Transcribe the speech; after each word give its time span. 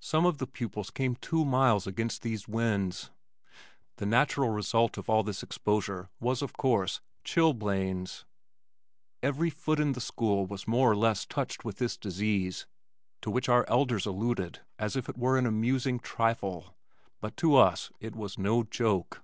Some 0.00 0.24
of 0.24 0.38
the 0.38 0.46
pupils 0.46 0.88
came 0.90 1.16
two 1.16 1.44
miles 1.44 1.86
against 1.86 2.22
these 2.22 2.48
winds. 2.48 3.10
The 3.96 4.06
natural 4.06 4.48
result 4.48 4.96
of 4.96 5.10
all 5.10 5.22
this 5.22 5.42
exposure 5.42 6.08
was 6.18 6.40
of 6.40 6.54
course, 6.54 7.02
chilblains! 7.24 8.24
Every 9.22 9.50
foot 9.50 9.78
in 9.78 9.92
the 9.92 10.00
school 10.00 10.46
was 10.46 10.66
more 10.66 10.90
or 10.90 10.96
less 10.96 11.26
touched 11.26 11.62
with 11.62 11.76
this 11.76 11.98
disease 11.98 12.66
to 13.20 13.30
which 13.30 13.50
our 13.50 13.68
elders 13.68 14.06
alluded 14.06 14.60
as 14.78 14.96
if 14.96 15.10
it 15.10 15.18
were 15.18 15.36
an 15.36 15.44
amusing 15.44 15.98
trifle, 15.98 16.74
but 17.20 17.36
to 17.36 17.54
us 17.56 17.90
it 18.00 18.16
was 18.16 18.38
no 18.38 18.62
joke. 18.62 19.22